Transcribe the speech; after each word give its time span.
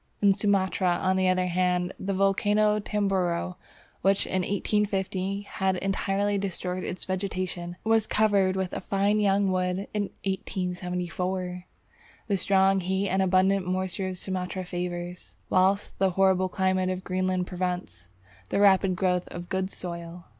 In 0.19 0.33
Sumatra, 0.33 0.97
on 0.99 1.15
the 1.15 1.29
other 1.29 1.45
hand, 1.45 1.93
the 1.99 2.15
volcano 2.15 2.75
of 2.77 2.85
Tamboro, 2.85 3.57
which 4.01 4.25
in 4.25 4.41
1815 4.41 5.43
had 5.43 5.75
entirely 5.75 6.39
destroyed 6.39 6.83
its 6.83 7.05
vegetation, 7.05 7.75
was 7.83 8.07
covered 8.07 8.55
with 8.55 8.73
a 8.73 8.81
fine 8.81 9.19
young 9.19 9.51
wood 9.51 9.87
in 9.93 10.09
1874! 10.25 11.65
The 12.27 12.37
strong 12.37 12.79
heat 12.79 13.09
and 13.09 13.21
abundant 13.21 13.67
moisture 13.67 14.07
of 14.07 14.17
Sumatra 14.17 14.65
favours, 14.65 15.35
whilst 15.51 15.99
the 15.99 16.09
horrible 16.09 16.49
climate 16.49 16.89
of 16.89 17.03
Greenland 17.03 17.45
prevents, 17.45 18.07
the 18.49 18.59
rapid 18.59 18.95
growth 18.95 19.27
of 19.27 19.49
good 19.49 19.69
soil. 19.69 20.25